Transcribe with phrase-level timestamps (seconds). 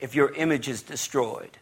[0.00, 1.58] if your image is destroyed,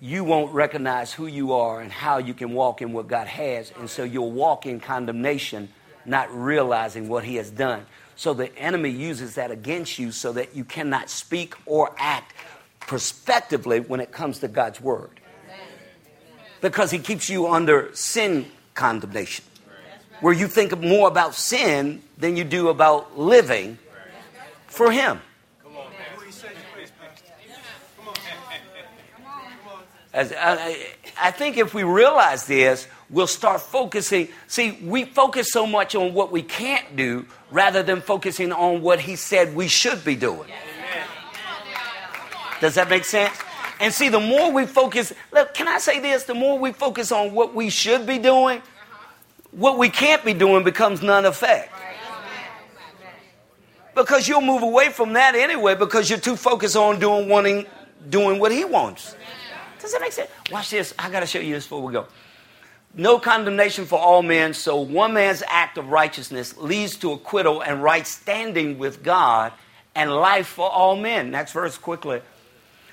[0.00, 3.72] you won't recognize who you are and how you can walk in what God has.
[3.78, 5.68] And so you'll walk in condemnation,
[6.04, 7.86] not realizing what He has done.
[8.16, 12.34] So the enemy uses that against you so that you cannot speak or act
[12.80, 15.10] prospectively when it comes to God's word.
[16.60, 19.44] Because he keeps you under sin condemnation,
[20.20, 23.78] where you think more about sin than you do about living
[24.68, 25.20] for him.
[30.12, 30.76] As I,
[31.18, 34.28] I think if we realize this, we'll start focusing.
[34.46, 39.00] See, we focus so much on what we can't do rather than focusing on what
[39.00, 40.50] he said we should be doing.
[42.60, 43.36] Does that make sense?
[43.80, 46.24] And see, the more we focus, look, can I say this?
[46.24, 48.62] The more we focus on what we should be doing,
[49.50, 51.72] what we can't be doing becomes none effect.
[53.94, 57.66] Because you'll move away from that anyway because you're too focused on doing wanting
[58.08, 59.16] doing what he wants.
[59.82, 60.30] Does that make sense?
[60.50, 60.94] Watch this.
[60.98, 62.06] I got to show you this before we go.
[62.94, 67.82] No condemnation for all men, so one man's act of righteousness leads to acquittal and
[67.82, 69.52] right standing with God
[69.94, 71.30] and life for all men.
[71.30, 72.22] Next verse quickly.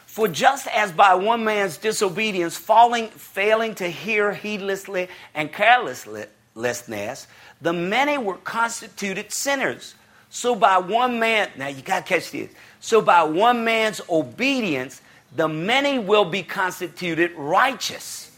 [0.06, 7.28] For just as by one man's disobedience, falling, failing to hear heedlessly and carelessness,
[7.62, 9.94] the many were constituted sinners.
[10.30, 12.50] So by one man, now you got to catch this.
[12.80, 15.02] So by one man's obedience,
[15.36, 18.32] the many will be constituted righteous,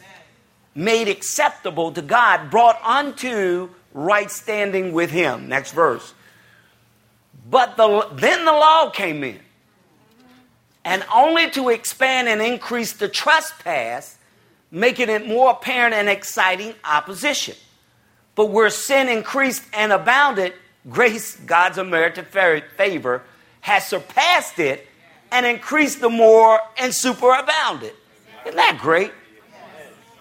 [0.75, 5.47] made acceptable to God, brought unto right standing with Him.
[5.47, 6.13] Next verse.
[7.49, 9.39] But the, then the law came in,
[10.85, 14.17] and only to expand and increase the trespass,
[14.69, 17.55] making it more apparent and exciting opposition.
[18.35, 20.53] But where sin increased and abounded,
[20.89, 23.23] grace, God's unmerited favor,
[23.61, 24.87] has surpassed it
[25.31, 27.93] and increased the more and superabounded.
[28.45, 29.11] Isn't that great?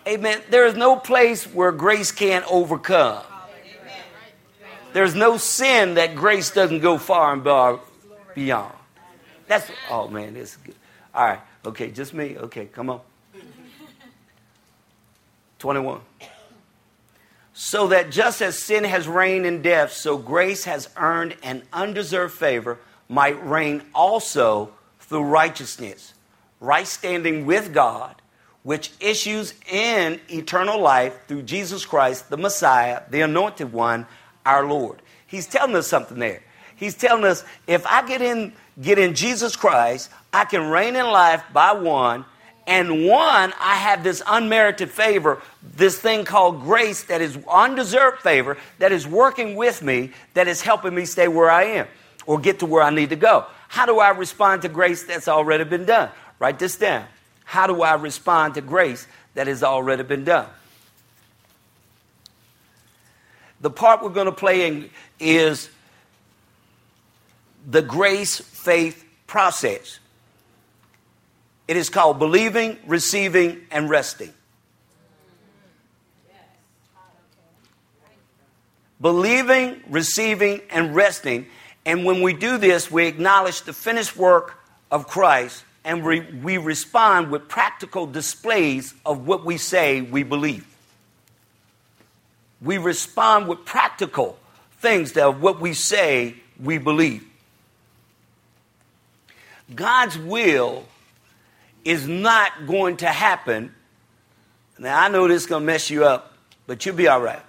[0.07, 0.41] Amen.
[0.51, 3.23] There is no place where grace can't overcome.
[4.93, 7.81] There's no sin that grace doesn't go far and
[8.35, 8.75] beyond.
[9.47, 10.75] That's oh man, this is good.
[11.15, 12.37] All right, okay, just me.
[12.39, 13.01] Okay, come on.
[15.59, 16.01] 21.
[17.53, 22.35] So that just as sin has reigned in death, so grace has earned an undeserved
[22.35, 22.79] favor,
[23.09, 24.73] might reign also
[25.11, 26.15] through righteousness,
[26.61, 28.15] right standing with God,
[28.63, 34.07] which issues in eternal life through Jesus Christ, the Messiah, the anointed one,
[34.47, 35.03] our Lord.
[35.27, 36.43] He's telling us something there.
[36.77, 41.05] He's telling us if I get in get in Jesus Christ, I can reign in
[41.07, 42.25] life by one,
[42.69, 45.43] and one, I have this unmerited favor,
[45.75, 50.63] this thing called grace that is undeserved favor that is working with me, that is
[50.63, 51.89] helping me stay where I am
[52.27, 53.47] or get to where I need to go.
[53.71, 56.11] How do I respond to grace that's already been done?
[56.41, 57.07] Write this down.
[57.45, 60.49] How do I respond to grace that has already been done?
[63.61, 65.71] The part we're going to play in is
[67.65, 70.01] the grace faith process.
[71.69, 74.35] It is called believing, receiving, and resting.
[79.01, 81.47] Believing, receiving, and resting
[81.85, 84.59] and when we do this, we acknowledge the finished work
[84.91, 90.67] of Christ and we, we respond with practical displays of what we say we believe.
[92.61, 94.39] We respond with practical
[94.81, 97.25] things that what we say we believe.
[99.75, 100.85] God's will
[101.85, 103.75] is not going to happen.
[104.79, 106.35] Now, I know this is going to mess you up,
[106.67, 107.43] but you'll be all right.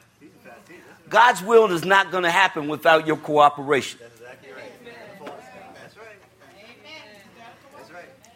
[1.10, 4.00] God's will is not going to happen without your cooperation.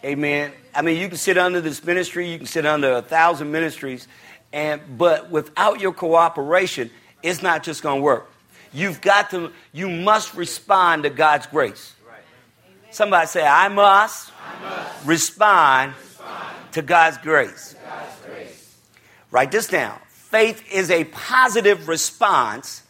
[0.05, 0.51] Amen.
[0.75, 4.07] I mean, you can sit under this ministry, you can sit under a thousand ministries,
[4.53, 6.91] and but without your cooperation,
[7.23, 8.29] it's not just going to work.
[8.71, 11.95] You've got to, you must respond to God's grace.
[12.91, 17.17] Somebody say, I must, I must respond, respond, to God's.
[17.17, 18.77] To God's grace.
[19.31, 19.99] Write this down.
[20.07, 22.83] Faith is a positive response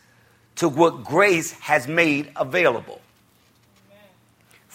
[0.57, 2.99] to what grace has made available.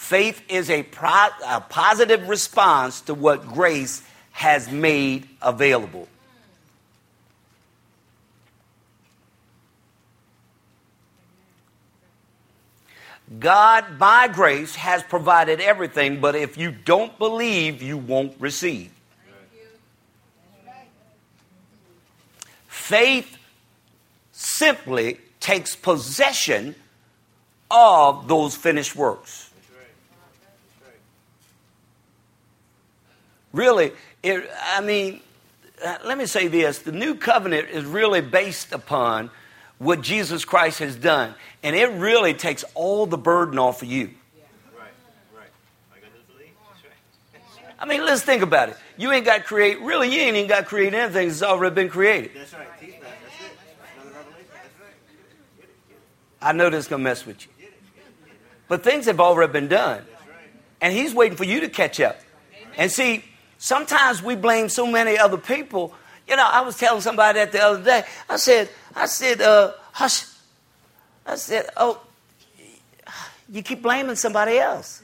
[0.01, 4.01] Faith is a, pro- a positive response to what grace
[4.31, 6.07] has made available.
[13.39, 18.91] God, by grace, has provided everything, but if you don't believe, you won't receive.
[22.67, 23.37] Faith
[24.31, 26.75] simply takes possession
[27.69, 29.50] of those finished works.
[33.53, 33.91] Really,
[34.23, 35.21] it, I mean,
[35.83, 39.29] uh, let me say this the new covenant is really based upon
[39.77, 41.33] what Jesus Christ has done,
[41.63, 44.11] and it really takes all the burden off of you.
[47.79, 48.77] I mean, let's think about it.
[48.95, 51.73] You ain't got to create, really, you ain't even got to create anything that's already
[51.73, 52.29] been created.
[52.35, 52.67] That's right.
[56.41, 57.67] I know this is going to mess with you.
[58.67, 60.03] But things have already been done.
[60.79, 62.19] And he's waiting for you to catch up.
[62.77, 63.23] And see,
[63.61, 65.93] sometimes we blame so many other people.
[66.27, 68.03] You know, I was telling somebody that the other day.
[68.27, 70.25] I said, I said, uh, hush.
[71.25, 72.01] I said, oh,
[73.49, 75.03] you keep blaming somebody else.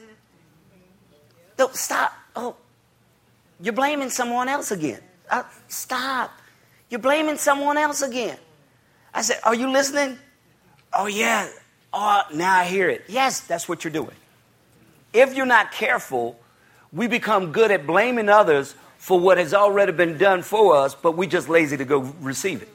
[1.56, 2.14] Don't stop.
[2.36, 2.56] Oh,
[3.62, 5.00] you're blaming someone else again.
[5.30, 6.32] Uh, stop.
[6.90, 8.38] You're blaming someone else again.
[9.14, 10.18] I said, Are you listening?
[10.94, 11.50] Oh, yeah.
[11.94, 13.06] Oh, now I hear it.
[13.08, 14.16] Yes, that's what you're doing.
[15.14, 16.40] If you're not careful,
[16.92, 21.16] we become good at blaming others for what has already been done for us, but
[21.16, 22.70] we just lazy to go receive it.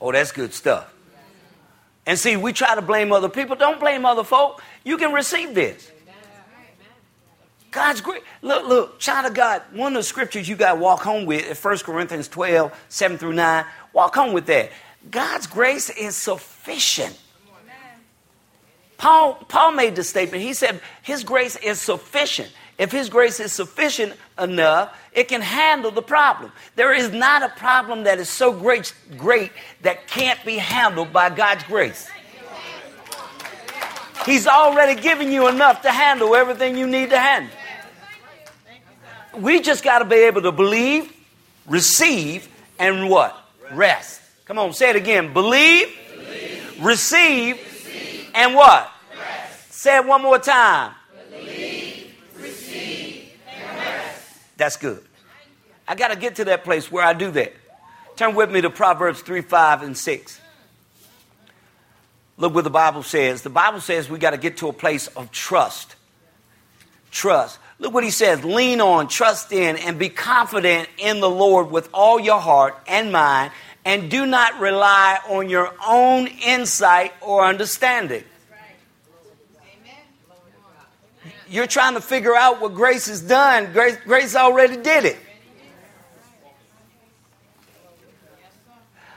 [0.00, 0.92] Oh, that's good stuff.
[2.04, 3.56] And see, we try to blame other people.
[3.56, 4.62] Don't blame other folk.
[4.84, 5.90] You can receive this.
[7.72, 8.22] God's great.
[8.42, 11.44] Look, look, child of God, one of the scriptures you got to walk home with
[11.50, 13.64] is 1 Corinthians 12, 7 through 9.
[13.92, 14.70] Walk home with that.
[15.10, 17.18] God's grace is sufficient.
[18.98, 20.42] Paul, Paul made the statement.
[20.42, 22.50] He said, His grace is sufficient.
[22.78, 26.52] If His grace is sufficient enough, it can handle the problem.
[26.74, 29.50] There is not a problem that is so great, great
[29.82, 32.08] that can't be handled by God's grace.
[34.26, 37.52] He's already given you enough to handle everything you need to handle.
[39.38, 41.12] We just got to be able to believe,
[41.66, 42.48] receive,
[42.78, 43.36] and what?
[43.72, 44.20] Rest.
[44.46, 45.32] Come on, say it again.
[45.32, 46.84] Believe, Believe.
[46.84, 47.65] Receive, receive,
[48.36, 48.92] and what?
[49.18, 49.72] Rest.
[49.72, 50.92] Say it one more time.
[51.30, 54.56] Believe, receive, and rest.
[54.56, 55.02] That's good.
[55.88, 57.54] I got to get to that place where I do that.
[58.16, 60.40] Turn with me to Proverbs 3, 5, and 6.
[62.38, 63.42] Look what the Bible says.
[63.42, 65.96] The Bible says we got to get to a place of trust.
[67.10, 67.58] Trust.
[67.78, 71.88] Look what he says lean on, trust in, and be confident in the Lord with
[71.92, 73.52] all your heart and mind,
[73.86, 78.24] and do not rely on your own insight or understanding.
[81.48, 83.72] You're trying to figure out what grace has done.
[83.72, 85.16] Grace, grace already did it.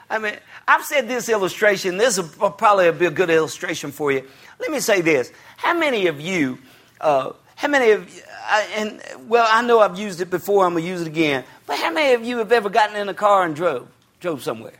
[0.07, 0.35] I mean,
[0.67, 1.97] I've said this illustration.
[1.97, 4.27] This will probably be a good illustration for you.
[4.59, 5.31] Let me say this.
[5.57, 6.59] How many of you,
[7.01, 10.73] uh, how many of you, uh, and well, I know I've used it before, I'm
[10.73, 13.13] going to use it again, but how many of you have ever gotten in a
[13.15, 13.87] car and drove?
[14.19, 14.73] Drove somewhere.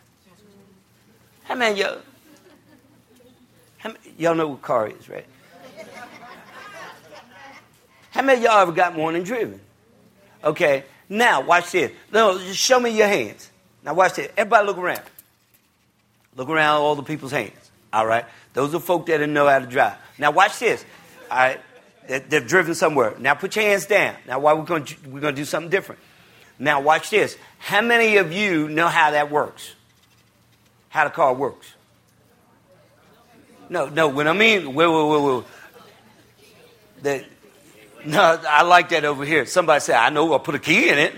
[1.44, 2.00] How many y'all?
[3.77, 5.25] How many, y'all know what car is, right?
[8.12, 9.59] How many y'all ever got one and driven?
[10.44, 11.91] Okay, now watch this.
[12.12, 13.50] No, just show me your hands.
[13.83, 14.30] Now watch this.
[14.36, 15.03] Everybody look around.
[16.35, 17.71] Look around all the people's hands.
[17.92, 18.25] All right?
[18.53, 19.95] Those are folk that know how to drive.
[20.18, 20.83] Now watch this.
[21.31, 21.59] All right?
[22.07, 23.15] They've driven somewhere.
[23.19, 24.15] Now put your hands down.
[24.27, 26.01] Now why we're going we're going to do something different.
[26.59, 27.38] Now, watch this.
[27.57, 29.73] How many of you know how that works?
[30.89, 31.73] How the car works?
[33.69, 35.44] No, no, when I mean, wait, wait, wait, wait.
[37.03, 37.25] That,
[38.06, 39.45] no, I like that over here.
[39.45, 41.13] Somebody said, I know I'll put a key in it.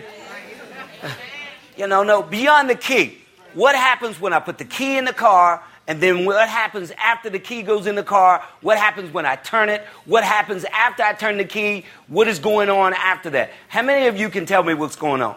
[1.78, 3.18] you know, no, beyond the key.
[3.54, 7.30] What happens when I put the key in the car and then what happens after
[7.30, 8.42] the key goes in the car?
[8.62, 9.82] What happens when I turn it?
[10.06, 11.84] What happens after I turn the key?
[12.08, 13.52] What is going on after that?
[13.68, 15.36] How many of you can tell me what's going on?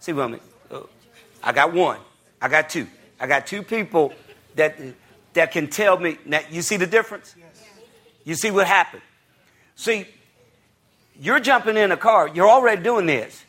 [0.00, 0.40] See what I mean?
[1.40, 2.00] I got one.
[2.42, 2.88] I got two.
[3.20, 4.12] I got two people
[4.56, 4.76] that
[5.34, 6.18] that can tell me.
[6.26, 7.36] Now, you see the difference?
[8.24, 9.02] You see what happened?
[9.76, 10.04] See,
[11.20, 12.26] you're jumping in a car.
[12.26, 13.44] You're already doing this.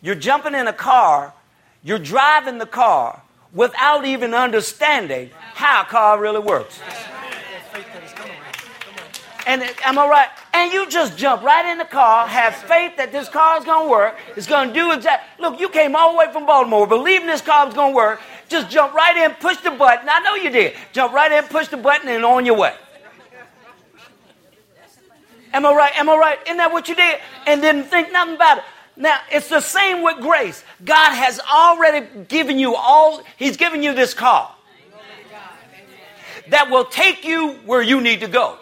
[0.00, 1.34] You're jumping in a car.
[1.82, 3.20] You're driving the car
[3.52, 6.80] without even understanding how a car really works.
[9.46, 10.28] And am I right?
[10.52, 13.86] And you just jump right in the car, have faith that this car is going
[13.86, 14.16] to work.
[14.36, 15.42] It's going to do exactly.
[15.42, 18.20] Look, you came all the way from Baltimore believing this car was going to work.
[18.48, 20.08] Just jump right in, push the button.
[20.10, 20.74] I know you did.
[20.92, 22.74] Jump right in, push the button, and on your way.
[25.52, 25.96] Am I right?
[25.96, 26.38] Am I right?
[26.46, 27.18] Isn't that what you did?
[27.46, 28.64] And didn't think nothing about it.
[29.00, 30.62] Now, it's the same with grace.
[30.84, 34.54] God has already given you all, He's given you this call
[36.50, 38.58] that will take you where you need to go.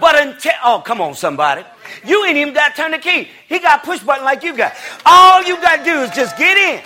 [0.00, 1.62] But until, oh, come on, somebody.
[2.04, 3.28] You ain't even got to turn the key.
[3.48, 4.74] He got push button like you got.
[5.06, 6.82] All you got to do is just get in.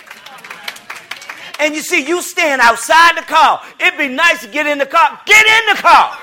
[1.59, 3.61] And you see, you stand outside the car.
[3.79, 5.19] It'd be nice to get in the car.
[5.25, 6.17] Get in the car.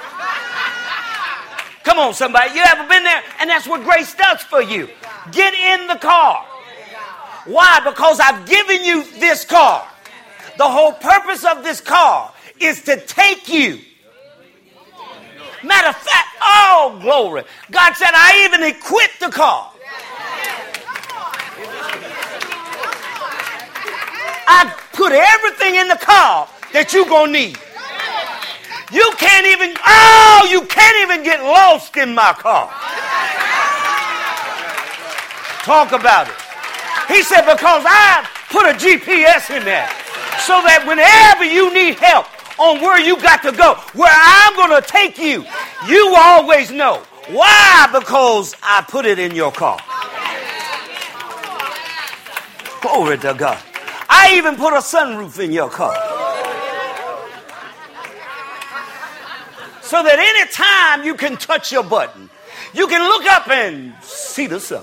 [1.97, 2.55] Come on, somebody.
[2.55, 3.23] You ever been there?
[3.41, 4.87] And that's what grace does for you.
[5.33, 6.45] Get in the car.
[7.47, 7.81] Why?
[7.87, 9.89] Because I've given you this car.
[10.59, 13.81] The whole purpose of this car is to take you.
[15.65, 17.45] Matter of fact, oh, glory.
[17.71, 19.73] God said, I even equipped the car.
[24.47, 27.59] I put everything in the car that you're going to need.
[28.93, 32.71] You can't even, oh, you can't even get lost in my car.
[35.65, 36.35] Talk about it.
[37.09, 39.89] He said, because I put a GPS in there
[40.39, 42.27] so that whenever you need help
[42.61, 45.45] on where you got to go, where I'm going to take you,
[45.89, 47.03] you always know.
[47.29, 47.89] Why?
[47.93, 49.81] Because I put it in your car.
[52.81, 53.59] Glory to God.
[54.09, 56.16] I even put a sunroof in your car.
[59.87, 62.29] So that anytime you can touch your button,
[62.75, 64.83] you can look up and see the sun.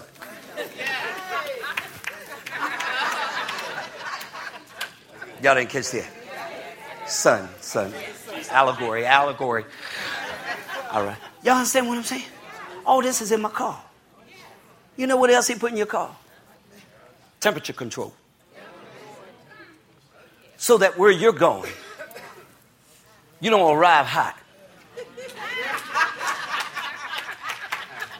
[5.41, 6.09] Y'all didn't catch that?
[7.05, 7.93] Sun, sun.
[8.49, 9.65] Allegory, allegory.
[10.89, 11.17] All right.
[11.43, 12.23] Y'all understand what I'm saying?
[12.85, 13.83] All this is in my car.
[14.95, 16.15] You know what else he put in your car?
[17.41, 18.13] Temperature control.
[20.55, 21.73] So that where you're going,
[23.41, 24.39] you don't arrive hot.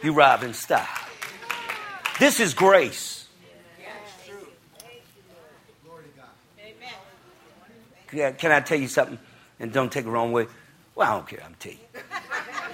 [0.04, 0.86] You arrive in style.
[2.20, 3.26] This is grace.
[8.10, 9.18] Can I tell you something?
[9.58, 10.46] And don't take it the wrong way.
[10.94, 11.42] Well, I don't care.
[11.42, 11.78] I'm tell you.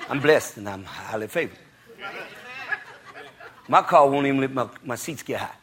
[0.09, 1.57] I'm blessed and I'm highly favored.
[3.69, 5.57] My car won't even let my, my seats get hot.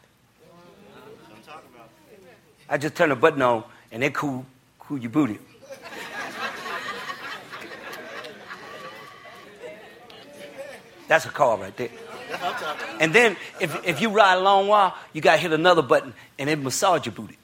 [2.69, 4.45] I just turn the button on and it cool,
[4.79, 5.37] cool your booty.
[11.07, 11.89] That's a car right there.
[12.99, 16.13] And then if, if you ride a long while, you got to hit another button
[16.37, 17.37] and it massage your booty.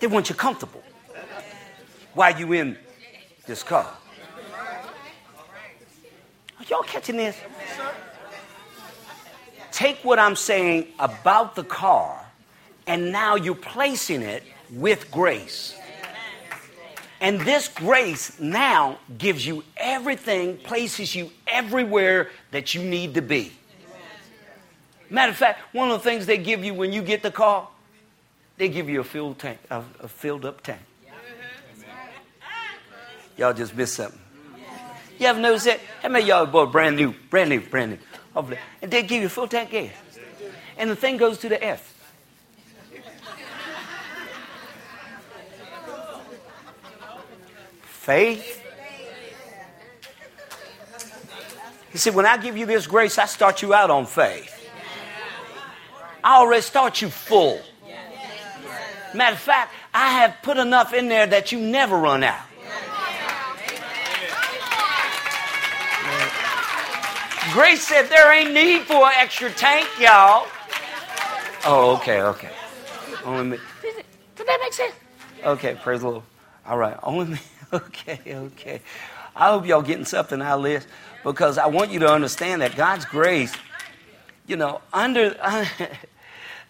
[0.00, 0.82] They want you comfortable
[2.12, 2.76] while you in
[3.46, 3.96] this car.
[6.58, 7.36] Are y'all catching this?
[9.70, 12.24] Take what I'm saying about the car
[12.86, 15.74] and now you're placing it with grace.
[17.24, 23.50] And this grace now gives you everything, places you everywhere that you need to be.
[25.08, 27.68] Matter of fact, one of the things they give you when you get the car
[28.56, 30.80] they give you a filled tank, a, a filled up tank.
[33.38, 34.20] Y'all just missed something.
[35.18, 35.80] You ever noticed that?
[36.02, 37.92] How many y'all bought brand new, brand new, brand
[38.36, 38.56] new?
[38.82, 39.92] And they give you a full tank gas.
[40.76, 41.93] And the thing goes to the F.
[48.04, 48.62] Faith.
[51.90, 54.50] He said, when I give you this grace, I start you out on faith.
[56.22, 57.58] I already start you full.
[59.14, 62.42] Matter of fact, I have put enough in there that you never run out.
[67.52, 70.46] Grace said there ain't need for an extra tank, y'all.
[71.64, 72.50] Oh, okay, okay.
[73.24, 73.58] Only me.
[74.36, 74.92] Did that make sense?
[75.42, 76.24] Okay, praise the Lord.
[76.66, 77.38] All right, only me.
[77.74, 78.80] Okay, okay.
[79.34, 80.86] I hope y'all getting something out of this
[81.24, 83.52] because I want you to understand that God's grace,
[84.46, 85.36] you know, under.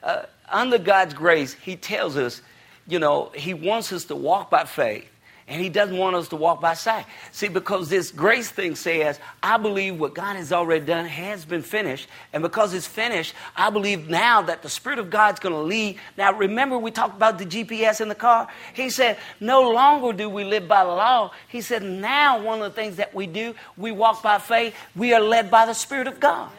[0.03, 2.43] Uh, under God's grace, He tells us,
[2.87, 5.09] you know, He wants us to walk by faith.
[5.47, 7.05] And he doesn't want us to walk by sight.
[7.31, 11.61] See, because this grace thing says, I believe what God has already done has been
[11.61, 12.09] finished.
[12.33, 15.99] And because it's finished, I believe now that the Spirit of God's going to lead.
[16.17, 18.49] Now, remember we talked about the GPS in the car?
[18.73, 21.33] He said, no longer do we live by the law.
[21.49, 25.13] He said, now one of the things that we do, we walk by faith, we
[25.13, 26.51] are led by the Spirit of God.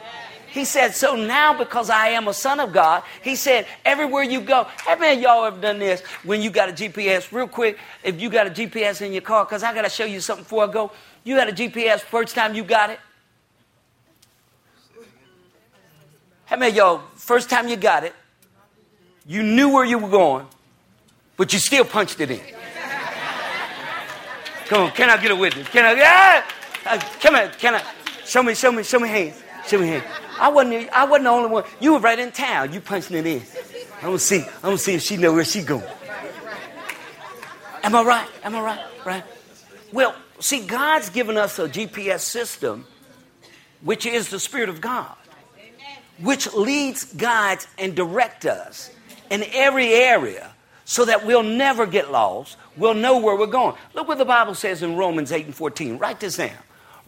[0.56, 4.40] He said, So now because I am a son of God, he said, everywhere you
[4.40, 7.30] go, how many y'all ever done this when you got a GPS?
[7.34, 10.06] Real quick, if you got a GPS in your car, because I got to show
[10.06, 10.92] you something before I go.
[11.26, 13.00] You had a GPS first time you got it?
[16.46, 18.14] How many y'all, first time you got it,
[19.28, 20.46] you knew where you were going,
[21.36, 22.40] but you still punched it in?
[24.68, 25.68] Come on, can I get a witness?
[25.68, 26.44] Can I?
[26.86, 27.84] Uh, come on, can I?
[28.24, 29.42] Show me, show me, show me hands.
[29.68, 30.04] Show me hands.
[30.40, 31.64] I wasn't, I wasn't the only one.
[31.80, 32.74] You were right in town.
[32.74, 33.42] You punching it in.
[33.98, 34.42] I'm gonna see.
[34.42, 35.84] I'm gonna see if she know where she going.
[37.84, 38.30] Am I right?
[38.44, 38.86] Am I right?
[39.06, 39.24] Right?
[39.92, 42.86] Well, see, God's given us a GPS system,
[43.82, 45.16] which is the Spirit of God,
[46.20, 48.92] which leads, guides, and directs us
[49.30, 50.52] in every area
[50.84, 52.58] so that we'll never get lost.
[52.78, 53.76] We'll know where we're going.
[53.94, 55.98] Look what the Bible says in Romans 8 and 14.
[55.98, 56.52] Write this down.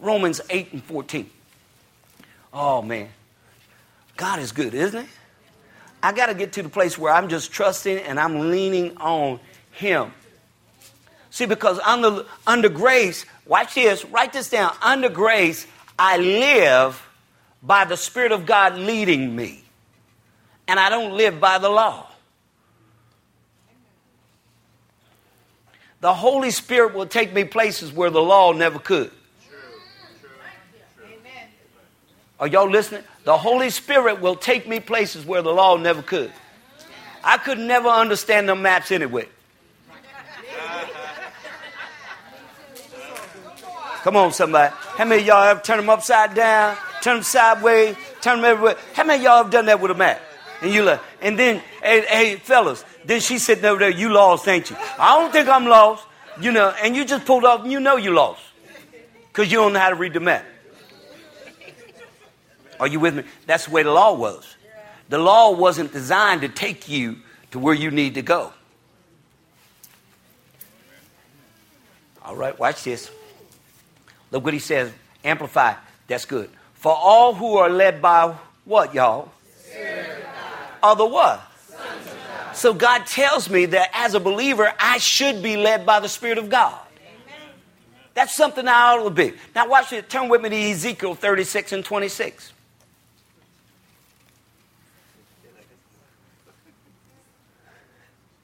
[0.00, 1.30] Romans 8 and 14.
[2.52, 3.08] Oh, man.
[4.16, 5.08] God is good, isn't he?
[6.02, 9.40] I got to get to the place where I'm just trusting and I'm leaning on
[9.72, 10.12] Him.
[11.30, 14.74] See, because under, under grace, watch this, write this down.
[14.82, 15.66] Under grace,
[15.98, 17.04] I live
[17.62, 19.62] by the Spirit of God leading me,
[20.68, 22.06] and I don't live by the law.
[26.00, 29.10] The Holy Spirit will take me places where the law never could.
[32.40, 33.02] Are y'all listening?
[33.24, 36.32] The Holy Spirit will take me places where the law never could.
[37.24, 39.28] I could never understand the maps anyway.
[44.02, 44.72] Come on, somebody.
[44.74, 48.76] How many y'all have turned them upside down, turn them sideways, turn them everywhere?
[48.94, 50.20] How many y'all have done that with a map?
[50.62, 54.46] And you like, and then, hey, hey, fellas, then she sitting over there, you lost,
[54.48, 54.76] ain't you?
[54.98, 56.04] I don't think I'm lost,
[56.40, 58.40] you know, and you just pulled off, and you know you lost
[59.28, 60.44] because you don't know how to read the map.
[62.80, 63.22] Are you with me?
[63.46, 64.56] That's the way the law was.
[65.08, 67.16] The law wasn't designed to take you
[67.50, 68.52] to where you need to go.
[72.22, 73.10] All right, watch this.
[74.30, 74.92] Look what he says.
[75.24, 75.74] Amplify.
[76.06, 76.50] That's good.
[76.74, 79.32] For all who are led by what, y'all?
[80.82, 81.42] Are the what?
[82.52, 86.38] So God tells me that as a believer, I should be led by the Spirit
[86.38, 86.78] of God.
[88.14, 89.32] That's something I ought to be.
[89.54, 90.10] Now watch it.
[90.10, 92.52] Turn with me to Ezekiel 36 and 26.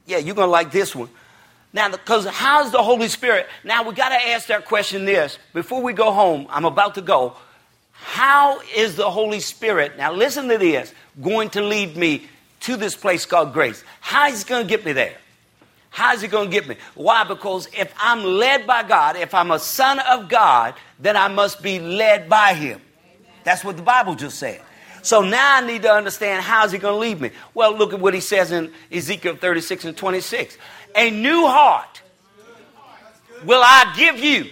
[0.06, 1.08] Yeah, you're going to like this one.
[1.72, 3.48] Now, because how's the Holy Spirit?
[3.64, 5.38] Now, we got to ask that question this.
[5.52, 7.36] Before we go home, I'm about to go.
[7.90, 10.92] How is the Holy Spirit, now listen to this,
[11.22, 12.28] going to lead me
[12.60, 13.82] to this place called grace?
[14.00, 15.16] How is he going to get me there?
[15.90, 16.76] How is he going to get me?
[16.94, 17.24] Why?
[17.24, 21.62] Because if I'm led by God, if I'm a son of God, then I must
[21.62, 22.80] be led by him.
[23.44, 24.60] That's what the Bible just said.
[25.04, 27.30] So now I need to understand how is he going to leave me?
[27.52, 30.56] Well, look at what he says in Ezekiel 36 and 26.
[30.96, 32.00] A new heart
[33.44, 34.46] will I give you,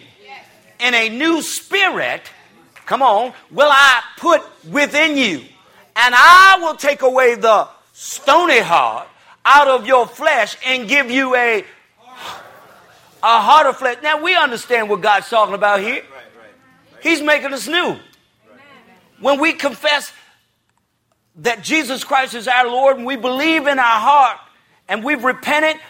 [0.78, 2.30] and a new spirit,
[2.84, 5.38] come on, will I put within you.
[5.96, 9.08] And I will take away the stony heart
[9.46, 11.60] out of your flesh and give you a,
[13.22, 13.96] a heart of flesh.
[14.02, 16.04] Now we understand what God's talking about here.
[17.02, 17.96] He's making us new.
[19.18, 20.12] When we confess
[21.36, 24.38] that Jesus Christ is our Lord and we believe in our heart
[24.88, 25.80] and we've repented,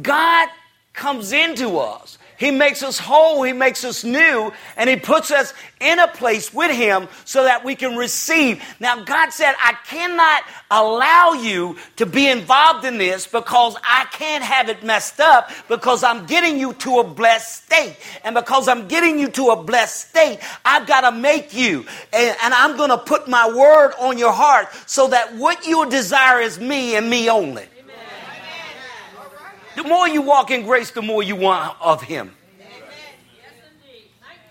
[0.00, 0.48] God
[0.92, 2.18] comes into us.
[2.40, 6.54] He makes us whole, He makes us new, and He puts us in a place
[6.54, 8.64] with Him so that we can receive.
[8.80, 14.42] Now, God said, I cannot allow you to be involved in this because I can't
[14.42, 17.96] have it messed up because I'm getting you to a blessed state.
[18.24, 22.36] And because I'm getting you to a blessed state, I've got to make you, and,
[22.42, 26.40] and I'm going to put my word on your heart so that what you desire
[26.40, 27.66] is me and me only.
[29.76, 32.34] The more you walk in grace, the more you want of Him.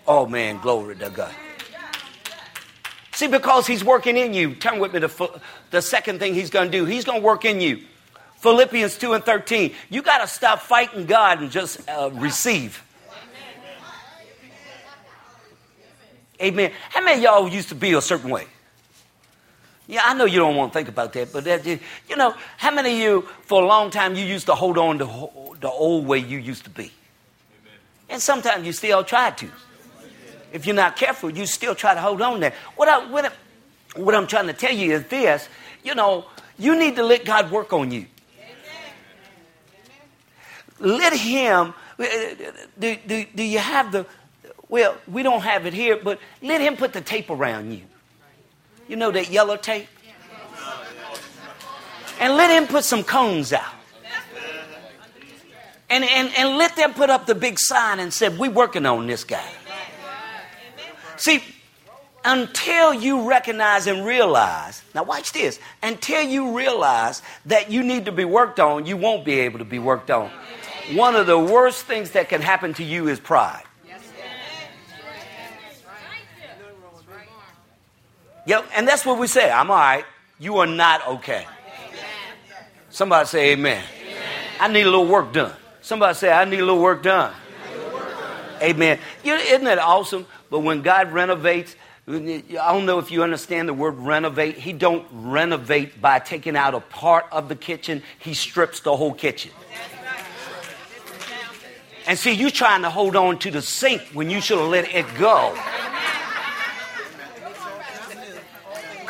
[0.06, 1.34] Oh man, glory to God.
[3.12, 4.54] See, because He's working in you.
[4.54, 6.84] Turn with me to the second thing He's going to do.
[6.84, 7.82] He's going to work in you.
[8.36, 9.74] Philippians 2 and 13.
[9.90, 12.82] You got to stop fighting God and just uh, receive.
[16.40, 16.72] Amen.
[16.88, 18.46] How many y'all used to be a certain way?
[19.90, 22.70] Yeah, I know you don't want to think about that, but that, you know, how
[22.70, 25.04] many of you, for a long time, you used to hold on to
[25.58, 26.84] the old way you used to be?
[26.84, 26.92] Amen.
[28.08, 29.48] And sometimes you still try to.
[30.52, 32.54] If you're not careful, you still try to hold on there.
[32.76, 33.30] What, I, what, I,
[34.00, 35.48] what I'm trying to tell you is this
[35.82, 36.26] you know,
[36.56, 38.06] you need to let God work on you.
[40.78, 40.98] Amen.
[40.98, 42.04] Let Him, uh,
[42.78, 44.06] do, do, do you have the,
[44.68, 47.82] well, we don't have it here, but let Him put the tape around you.
[48.90, 49.86] You know that yellow tape?
[52.18, 53.72] And let him put some cones out.
[55.88, 59.06] And, and, and let them put up the big sign and said, We're working on
[59.06, 59.48] this guy.
[61.16, 61.40] See,
[62.24, 68.12] until you recognize and realize, now watch this, until you realize that you need to
[68.12, 70.32] be worked on, you won't be able to be worked on.
[70.94, 73.62] One of the worst things that can happen to you is pride.
[78.46, 79.50] Yep, and that's what we say.
[79.50, 80.04] I'm all right.
[80.38, 81.46] You are not okay.
[82.88, 83.82] Somebody say amen.
[84.02, 84.22] amen.
[84.58, 85.52] I need a little work done.
[85.80, 87.32] Somebody say, I need a little work done.
[87.92, 88.62] Work done.
[88.62, 88.98] Amen.
[89.24, 90.26] You know, isn't that awesome?
[90.50, 91.76] But when God renovates,
[92.08, 94.58] I don't know if you understand the word renovate.
[94.58, 98.02] He don't renovate by taking out a part of the kitchen.
[98.18, 99.52] He strips the whole kitchen.
[102.06, 104.92] And see, you trying to hold on to the sink when you should have let
[104.92, 105.56] it go.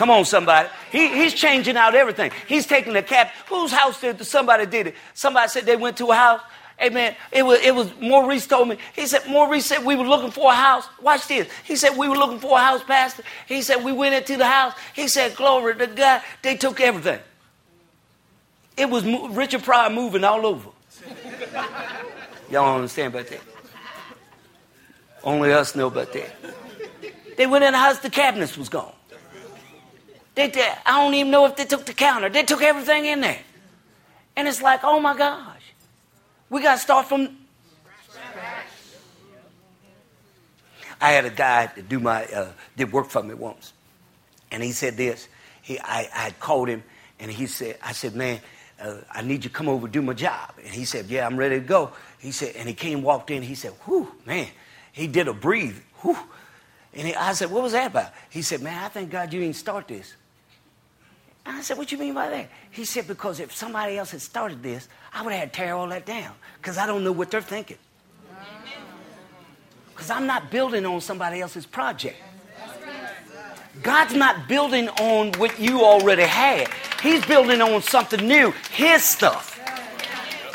[0.00, 0.66] Come on, somebody.
[0.90, 2.30] He, he's changing out everything.
[2.48, 3.34] He's taking the cap.
[3.50, 4.94] Whose house did somebody did it?
[5.12, 6.40] Somebody said they went to a house.
[6.90, 8.78] Man, it was it was Maurice told me.
[8.96, 10.88] He said Maurice said we were looking for a house.
[11.02, 11.48] Watch this.
[11.64, 13.24] He said we were looking for a house, Pastor.
[13.46, 14.72] He said we went into the house.
[14.94, 16.22] He said glory to God.
[16.40, 17.20] They took everything.
[18.78, 20.70] It was Richard Pryor moving all over.
[22.50, 23.42] Y'all don't understand about that.
[25.22, 26.34] Only us know about that.
[27.36, 27.98] They went in the house.
[27.98, 28.94] The cabinets was gone.
[30.34, 32.28] They, they, I don't even know if they took the counter.
[32.28, 33.40] They took everything in there.
[34.36, 35.62] And it's like, oh my gosh.
[36.48, 37.36] We got to start from.
[41.00, 43.72] I had a guy that do my uh, did work for me once,
[44.50, 45.28] and he said this.
[45.62, 46.82] He I, I called him,
[47.18, 48.40] and he said, I said, man,
[48.80, 50.52] uh, I need you to come over do my job.
[50.58, 51.92] And he said, yeah, I'm ready to go.
[52.18, 53.42] He said, and he came, walked in.
[53.42, 54.48] He said, whew, man,
[54.92, 56.18] he did a breathe, whew.
[56.92, 58.12] And he, I said, what was that about?
[58.28, 60.16] He said, man, I thank God you didn't start this.
[61.46, 62.50] And I said, What you mean by that?
[62.70, 65.74] He said, Because if somebody else had started this, I would have had to tear
[65.74, 66.34] all that down.
[66.58, 67.78] Because I don't know what they're thinking.
[69.94, 72.16] Because I'm not building on somebody else's project.
[73.82, 76.68] God's not building on what you already had.
[77.02, 79.58] He's building on something new, His stuff.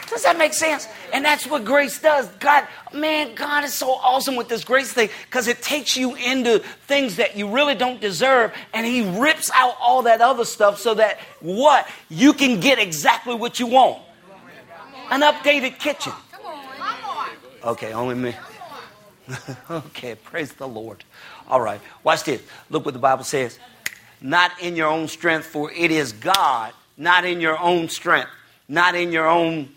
[0.09, 0.87] Does that make sense?
[1.15, 2.27] And that's what grace does.
[2.41, 6.59] God, man, God is so awesome with this grace thing because it takes you into
[6.87, 10.93] things that you really don't deserve and He rips out all that other stuff so
[10.95, 11.87] that what?
[12.09, 14.03] You can get exactly what you want.
[15.09, 16.11] An updated kitchen.
[16.33, 17.29] Come on.
[17.63, 18.35] Okay, only me.
[19.71, 21.05] okay, praise the Lord.
[21.47, 22.41] All right, watch this.
[22.69, 23.57] Look what the Bible says.
[24.19, 28.31] Not in your own strength, for it is God, not in your own strength,
[28.67, 29.69] not in your own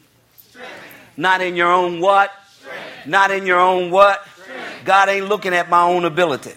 [1.18, 2.32] not in your own what?
[2.60, 3.06] Strength.
[3.06, 4.24] Not in your own what?
[4.28, 4.84] Strength.
[4.84, 6.52] God ain't looking at my own ability.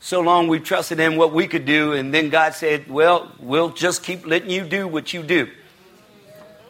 [0.00, 3.70] So long we trusted in what we could do, and then God said, Well, we'll
[3.70, 5.50] just keep letting you do what you do.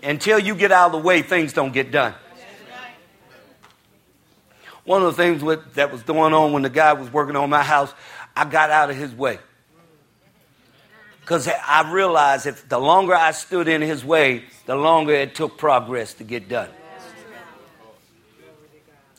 [0.02, 2.14] Until you get out of the way, things don't get done.
[4.84, 7.48] One of the things with, that was going on when the guy was working on
[7.48, 7.94] my house,
[8.36, 9.38] I got out of his way.
[11.20, 15.58] Because I realized if the longer I stood in his way, the longer it took
[15.58, 16.70] progress to get done.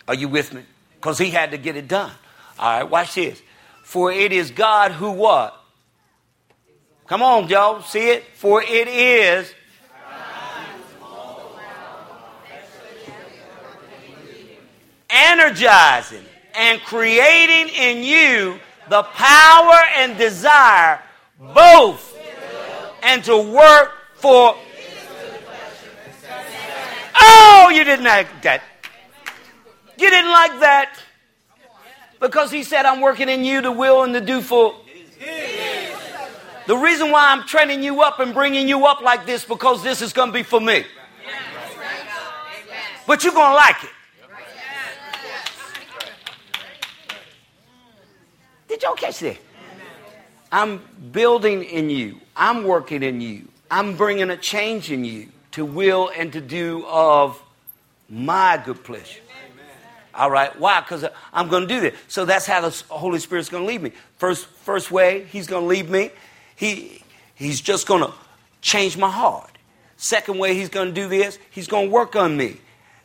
[0.07, 0.63] Are you with me?
[0.95, 2.11] Because he had to get it done.
[2.59, 3.41] All right, watch this.
[3.83, 5.57] For it is God who what?
[7.07, 7.81] Come on, y'all.
[7.81, 8.23] See it?
[8.35, 9.53] For it is.
[15.09, 16.23] Energizing
[16.55, 18.59] and creating in you
[18.89, 21.01] the power and desire
[21.41, 22.17] both
[23.01, 24.56] and to work for.
[27.19, 28.62] Oh, you didn't like that.
[29.97, 30.99] You didn't like that
[32.19, 34.75] because he said, I'm working in you to will and the do for.
[36.67, 40.01] The reason why I'm training you up and bringing you up like this because this
[40.01, 40.86] is going to be for me.
[43.08, 43.89] But you're going to like it.
[48.67, 49.38] Did y'all catch that?
[50.51, 52.19] I'm building in you.
[52.35, 53.47] I'm working in you.
[53.69, 57.41] I'm bringing a change in you to will and to do of
[58.09, 59.21] my good pleasure.
[60.13, 60.57] All right.
[60.59, 60.81] Why?
[60.81, 61.97] Because I'm going to do this.
[62.09, 63.93] So that's how the Holy Spirit's going to lead me.
[64.17, 66.11] First, first way He's going to lead me.
[66.55, 67.01] He,
[67.33, 68.13] he's just going to
[68.59, 69.57] change my heart.
[69.95, 71.39] Second way He's going to do this.
[71.49, 72.57] He's going to work on me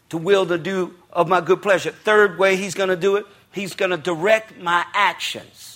[0.08, 1.92] to will to do of my good pleasure.
[1.92, 3.26] Third way He's going to do it.
[3.52, 5.75] He's going to direct my actions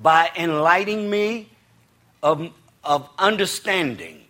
[0.00, 1.48] by enlightening me
[2.22, 2.50] of,
[2.84, 4.22] of understanding.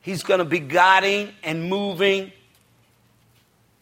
[0.00, 2.32] He's going to be guiding and moving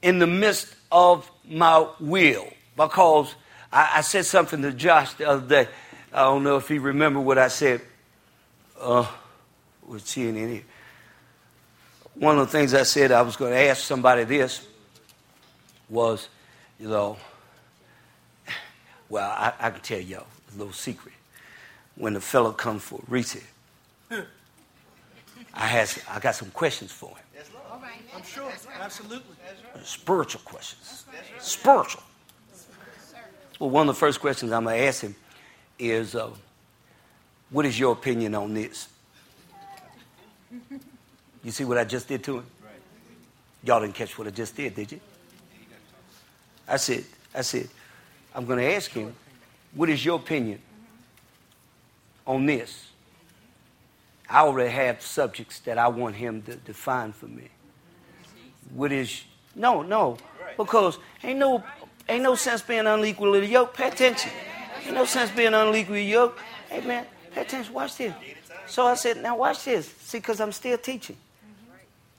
[0.03, 2.49] in the midst of my will.
[2.77, 3.35] Because
[3.73, 5.71] I, I, said something to Josh the other day.
[6.13, 7.83] I don't know if he remember what I said.
[8.79, 9.07] Uh,
[9.87, 10.63] we're in here.
[12.15, 14.67] One of the things I said I was going to ask somebody this
[15.89, 16.29] was,
[16.79, 17.17] you know,
[19.11, 21.15] well, I, I can tell y'all a little secret.
[21.97, 23.37] When the fellow comes for Reese,
[24.11, 27.17] I has I got some questions for him.
[27.71, 28.01] All right.
[28.15, 28.51] I'm sure.
[28.81, 29.35] Absolutely.
[29.83, 31.05] Spiritual questions.
[31.39, 32.03] Spiritual.
[33.59, 35.15] Well, one of the first questions I'm going to ask him
[35.79, 36.31] is, uh,
[37.51, 38.89] what is your opinion on this?
[41.45, 42.47] You see what I just did to him?
[43.65, 45.01] Y'all didn't catch what I just did, did you?
[46.67, 47.69] I said, I said,
[48.35, 49.15] I'm going to ask him,
[49.75, 50.61] what is your opinion
[52.27, 52.89] on this?
[54.29, 57.49] I already have subjects that I want him to define for me.
[58.73, 59.25] What is
[59.57, 60.17] no, no,
[60.57, 61.65] because ain't no
[62.09, 63.77] ain't no sense being unequally yoked.
[63.77, 64.31] Pay attention.
[64.85, 66.39] Ain't no sense being unequally yoked.
[66.69, 67.75] Hey man, pay attention.
[67.75, 68.15] Watch this.
[68.67, 69.89] So I said, now watch this.
[69.89, 71.17] See, because I'm still teaching.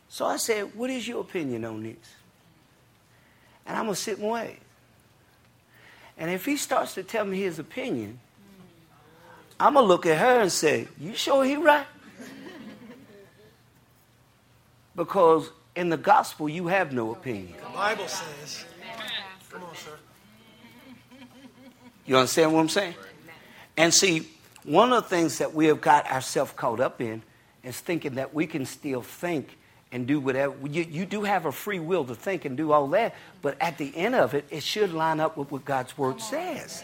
[0.10, 1.96] So I said, what is your opinion on this?
[3.66, 4.60] And I'm gonna sit and wait.
[6.22, 8.20] And if he starts to tell me his opinion,
[9.60, 11.88] I'm gonna look at her and say, "You sure he right?"
[14.96, 17.56] because in the gospel, you have no opinion.
[17.60, 18.66] The Bible says.
[19.50, 19.98] Come on, sir.
[22.06, 22.96] You understand what I'm saying?
[23.76, 24.30] And see,
[24.64, 27.24] one of the things that we have got ourselves caught up in
[27.64, 29.58] is thinking that we can still think
[29.92, 30.56] and do whatever.
[30.68, 33.78] You, you do have a free will to think and do all that, but at
[33.78, 36.84] the end of it, it should line up with what God's Word says.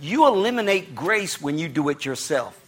[0.00, 2.58] You eliminate grace when you do it yourself.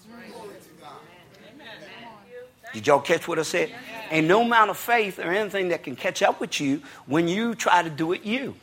[2.73, 3.73] Did y'all catch what I said?
[4.11, 7.55] And no amount of faith or anything that can catch up with you when you
[7.55, 8.55] try to do it you.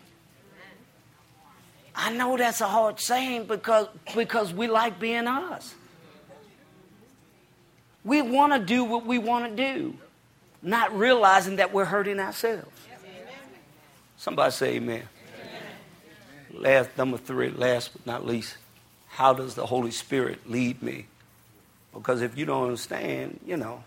[1.95, 5.75] I know that's a hard saying because, because we like being us.
[8.03, 9.95] We want to do what we want to do,
[10.61, 12.69] not realizing that we're hurting ourselves.
[14.17, 15.03] Somebody say amen.
[16.53, 16.61] amen.
[16.61, 18.57] Last, number three, last but not least,
[19.07, 21.07] how does the Holy Spirit lead me?
[21.93, 23.83] Because if you don't understand, you know,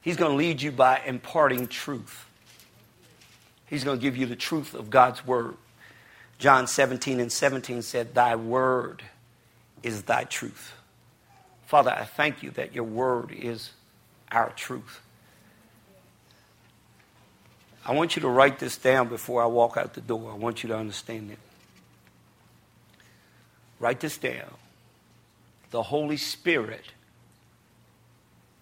[0.00, 2.24] He's going to lead you by imparting truth.
[3.66, 5.54] He's going to give you the truth of God's word.
[6.38, 9.02] John 17 and 17 said, Thy word
[9.82, 10.74] is thy truth.
[11.66, 13.70] Father, I thank you that your word is
[14.32, 15.00] our truth.
[17.84, 20.30] I want you to write this down before I walk out the door.
[20.30, 21.38] I want you to understand it.
[23.80, 24.54] Write this down.
[25.70, 26.84] The Holy Spirit,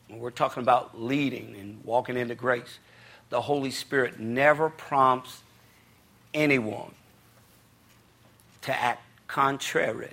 [0.08, 2.78] when we're talking about leading and walking into grace,
[3.30, 5.42] the Holy Spirit never prompts
[6.34, 6.92] anyone
[8.62, 10.12] to act contrary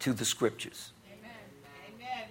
[0.00, 0.92] to the scriptures.
[1.06, 2.28] Amen.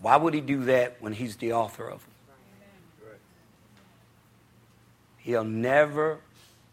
[0.00, 2.10] Why would he do that when he's the author of them?
[5.18, 6.18] He'll never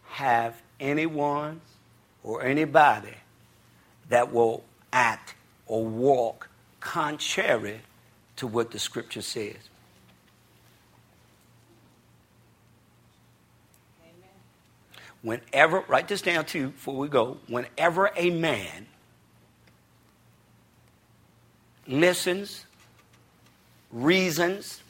[0.09, 1.61] have anyone
[2.23, 3.13] or anybody
[4.09, 7.81] that will act or walk contrary
[8.37, 9.55] to what the scripture says.
[15.21, 17.37] Whenever, write this down too before we go.
[17.47, 18.87] Whenever a man
[21.87, 22.65] listens,
[23.91, 24.81] reasons,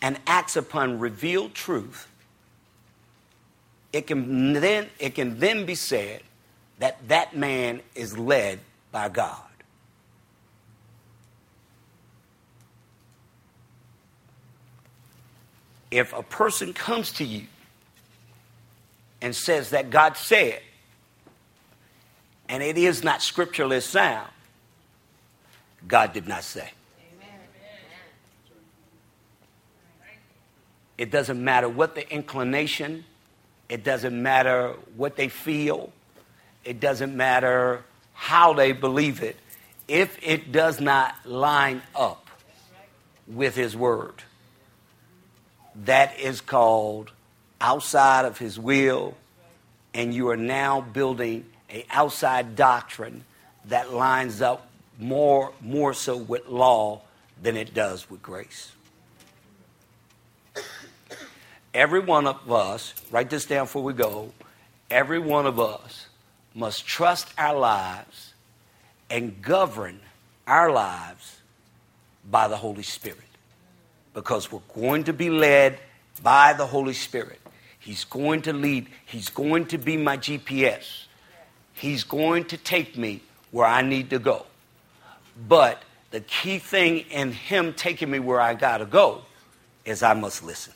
[0.00, 2.08] and acts upon revealed truth,
[3.92, 6.22] it can then, it can then be said
[6.78, 8.60] that that man is led
[8.92, 9.42] by God.
[15.90, 17.46] If a person comes to you
[19.22, 20.60] and says that God said,
[22.48, 24.28] and it is not scripturally sound,
[25.86, 26.70] God did not say.
[30.96, 33.04] It doesn't matter what the inclination,
[33.68, 35.92] it doesn't matter what they feel,
[36.64, 39.36] it doesn't matter how they believe it.
[39.86, 42.28] If it does not line up
[43.28, 44.24] with His Word,
[45.84, 47.12] that is called
[47.60, 49.14] outside of His will,
[49.94, 53.24] and you are now building a outside doctrine
[53.66, 54.67] that lines up
[54.98, 57.02] more, more so with law
[57.40, 58.72] than it does with grace.
[61.72, 64.32] Every one of us, write this down before we go,
[64.90, 66.06] every one of us
[66.54, 68.34] must trust our lives
[69.10, 70.00] and govern
[70.46, 71.38] our lives
[72.28, 73.18] by the Holy Spirit.
[74.14, 75.78] Because we're going to be led
[76.22, 77.38] by the Holy Spirit.
[77.78, 81.04] He's going to lead, He's going to be my GPS.
[81.74, 84.46] He's going to take me where I need to go.
[85.46, 89.22] But the key thing in Him taking me where I got to go
[89.84, 90.72] is I must listen.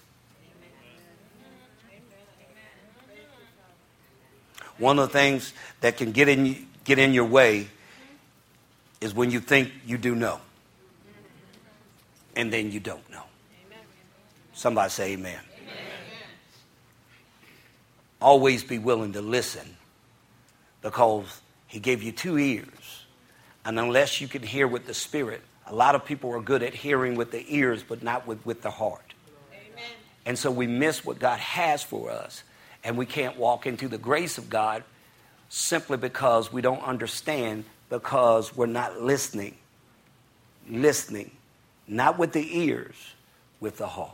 [4.78, 7.68] One of the things that can get in, get in your way
[9.00, 10.40] is when you think you do know.
[12.34, 13.22] And then you don't know.
[14.54, 15.38] Somebody say amen.
[15.62, 15.76] amen.
[18.20, 19.76] Always be willing to listen
[20.80, 23.01] because he gave you two ears.
[23.64, 26.74] And unless you can hear with the spirit, a lot of people are good at
[26.74, 29.14] hearing with the ears, but not with, with the heart.
[29.52, 29.84] Amen.
[30.26, 32.42] And so we miss what God has for us,
[32.82, 34.82] and we can't walk into the grace of God
[35.48, 39.56] simply because we don't understand, because we're not listening.
[40.68, 41.30] Listening,
[41.86, 42.94] not with the ears,
[43.60, 44.10] with the heart.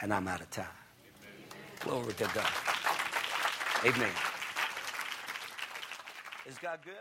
[0.00, 0.66] And I'm out of time.
[1.84, 2.02] Amen.
[2.02, 2.50] Glory to God.
[3.84, 4.10] Amen.
[6.46, 6.94] Is God good?